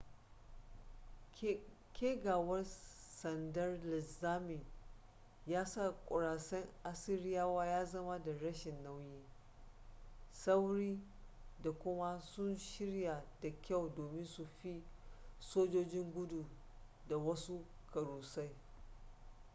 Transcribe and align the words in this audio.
kegawar 1.93 2.65
sandar 3.19 3.77
linzamin 3.83 4.61
ya 5.47 5.65
sa 5.65 5.91
kurasain 5.91 6.65
assiriyawa 6.83 7.65
ya 7.65 7.85
zama 7.85 8.19
da 8.19 8.31
rashin 8.33 8.83
nauyi 8.83 9.21
sauri 10.31 10.99
da 11.63 11.71
kuma 11.71 12.19
sun 12.19 12.57
shirya 12.57 13.23
da 13.41 13.49
kyau 13.61 13.89
domin 13.95 14.25
su 14.25 14.45
fi 14.45 14.83
sojoji 15.39 16.03
gudu 16.13 16.45
da 17.09 17.17
wasu 17.17 17.65
kurasain 17.93 18.55